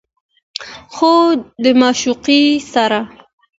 خو 0.93 1.13
د 1.63 1.65
معشوقې 1.81 2.41
سره 2.73 2.99